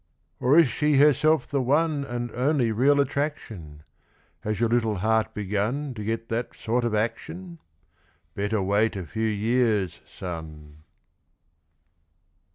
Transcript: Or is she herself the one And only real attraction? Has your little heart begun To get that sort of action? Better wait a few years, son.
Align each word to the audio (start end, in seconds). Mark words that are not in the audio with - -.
Or 0.39 0.57
is 0.57 0.67
she 0.67 0.95
herself 0.97 1.45
the 1.45 1.61
one 1.61 2.03
And 2.05 2.31
only 2.31 2.71
real 2.71 2.99
attraction? 2.99 3.83
Has 4.39 4.59
your 4.59 4.67
little 4.69 4.95
heart 4.95 5.35
begun 5.35 5.93
To 5.93 6.03
get 6.03 6.27
that 6.29 6.55
sort 6.55 6.83
of 6.83 6.95
action? 6.95 7.59
Better 8.33 8.63
wait 8.63 8.95
a 8.95 9.05
few 9.05 9.27
years, 9.27 9.99
son. 10.11 10.77